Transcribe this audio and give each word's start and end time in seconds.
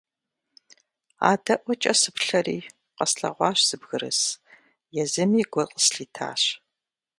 АдэӀуэкӀэ 1.31 1.93
сыплъэри 2.01 2.57
къэслъэгъуащ 2.95 3.59
зы 3.67 3.75
бгырыс, 3.81 4.21
езыми 5.01 5.43
гу 5.53 5.63
къыслъитащ. 5.71 6.43